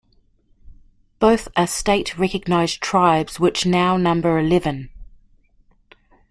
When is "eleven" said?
4.39-4.89